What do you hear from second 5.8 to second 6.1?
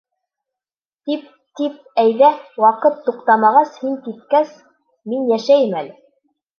әле.